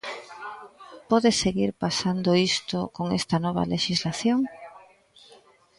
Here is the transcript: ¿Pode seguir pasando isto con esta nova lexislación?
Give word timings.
¿Pode 1.09 1.29
seguir 1.43 1.71
pasando 1.83 2.29
isto 2.51 2.79
con 2.97 3.05
esta 3.19 3.37
nova 3.45 3.63
lexislación? 3.73 4.39